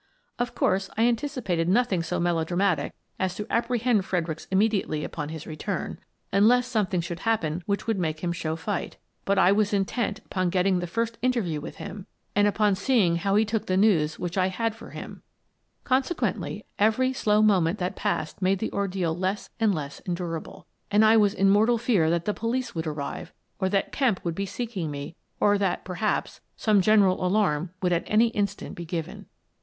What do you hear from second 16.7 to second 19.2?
every slow moment that passed made the ordeal